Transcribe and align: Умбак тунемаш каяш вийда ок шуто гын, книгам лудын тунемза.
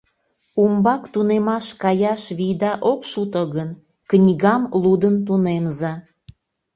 Умбак 0.63 1.03
тунемаш 1.13 1.65
каяш 1.83 2.21
вийда 2.37 2.71
ок 2.91 2.99
шуто 3.11 3.41
гын, 3.55 3.69
книгам 4.09 4.63
лудын 4.83 5.15
тунемза. 5.25 5.93